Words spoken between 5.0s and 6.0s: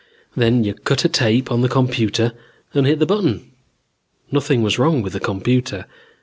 with the computer.